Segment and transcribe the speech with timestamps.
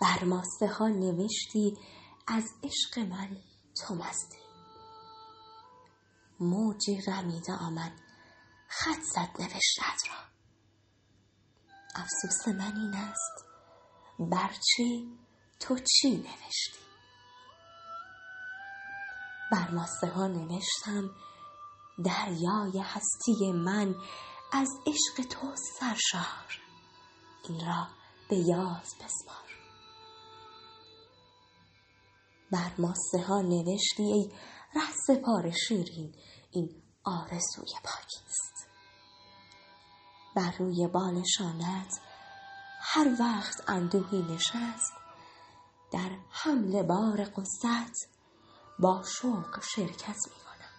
[0.00, 1.78] بر ماسه ها نوشتی
[2.26, 3.36] از عشق من
[3.80, 4.38] تو مستی.
[6.40, 7.92] موجی رمیده آمد
[8.68, 10.18] خط زد نوشتت را.
[11.94, 13.44] افسوس من این است
[14.18, 15.18] برچی
[15.60, 16.78] تو چی نوشتی؟
[19.52, 21.10] بر ماسه ها نوشتم
[22.04, 23.94] دریای هستی من
[24.52, 26.60] از عشق تو سرشار.
[27.48, 27.88] این را
[28.28, 29.57] به یاد بسپار.
[32.52, 34.30] بر ماسه ها نوشتی ای
[34.74, 36.14] ره پار شیرین
[36.50, 38.68] این آرزوی پاکیست
[40.36, 42.00] بر روی بالشانت
[42.80, 44.92] هر وقت اندوهی نشست
[45.92, 48.08] در حمل بار قصت
[48.78, 50.72] با شوق شرکت می کنم.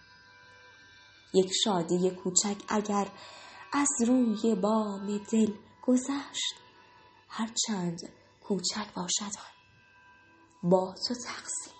[1.34, 3.08] یک شادی کوچک اگر
[3.72, 6.54] از روی بام دل گذشت
[7.28, 7.98] هر چند
[8.40, 9.59] کوچک باشد آن.
[10.62, 11.79] با تو تقسیم